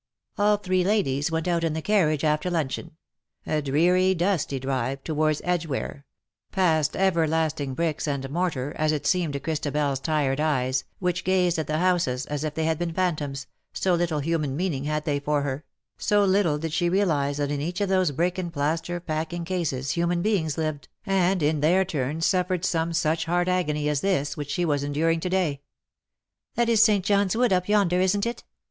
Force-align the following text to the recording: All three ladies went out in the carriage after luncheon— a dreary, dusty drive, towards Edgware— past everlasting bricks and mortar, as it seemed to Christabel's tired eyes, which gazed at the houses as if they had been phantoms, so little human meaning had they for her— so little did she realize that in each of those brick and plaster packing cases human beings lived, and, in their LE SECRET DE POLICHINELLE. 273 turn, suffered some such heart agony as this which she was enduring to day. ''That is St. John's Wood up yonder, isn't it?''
All 0.35 0.57
three 0.57 0.83
ladies 0.83 1.29
went 1.29 1.47
out 1.47 1.63
in 1.63 1.73
the 1.73 1.81
carriage 1.83 2.23
after 2.23 2.49
luncheon— 2.49 2.97
a 3.45 3.61
dreary, 3.61 4.15
dusty 4.15 4.59
drive, 4.59 5.03
towards 5.03 5.43
Edgware— 5.45 6.05
past 6.51 6.95
everlasting 6.97 7.75
bricks 7.75 8.07
and 8.07 8.27
mortar, 8.31 8.73
as 8.79 8.91
it 8.91 9.05
seemed 9.05 9.33
to 9.33 9.39
Christabel's 9.39 9.99
tired 9.99 10.39
eyes, 10.39 10.85
which 10.97 11.23
gazed 11.23 11.59
at 11.59 11.67
the 11.67 11.77
houses 11.77 12.25
as 12.25 12.43
if 12.43 12.55
they 12.55 12.65
had 12.65 12.79
been 12.79 12.95
phantoms, 12.95 13.45
so 13.73 13.93
little 13.93 14.21
human 14.21 14.55
meaning 14.57 14.85
had 14.85 15.05
they 15.05 15.19
for 15.19 15.43
her— 15.43 15.65
so 16.09 16.25
little 16.25 16.57
did 16.57 16.73
she 16.73 16.89
realize 16.89 17.37
that 17.37 17.51
in 17.51 17.61
each 17.61 17.79
of 17.79 17.87
those 17.89 18.09
brick 18.09 18.39
and 18.39 18.51
plaster 18.51 18.99
packing 18.99 19.45
cases 19.45 19.91
human 19.91 20.23
beings 20.23 20.57
lived, 20.57 20.87
and, 21.05 21.43
in 21.43 21.59
their 21.59 21.81
LE 21.81 21.85
SECRET 21.85 21.87
DE 21.87 21.97
POLICHINELLE. 21.99 22.21
273 22.21 22.21
turn, 22.21 22.21
suffered 22.21 22.65
some 22.65 22.91
such 22.93 23.25
heart 23.25 23.47
agony 23.47 23.87
as 23.87 24.01
this 24.01 24.35
which 24.35 24.49
she 24.49 24.65
was 24.65 24.83
enduring 24.83 25.19
to 25.19 25.29
day. 25.29 25.61
''That 26.57 26.69
is 26.69 26.81
St. 26.81 27.05
John's 27.05 27.37
Wood 27.37 27.53
up 27.53 27.69
yonder, 27.69 27.99
isn't 28.01 28.25
it?'' 28.25 28.43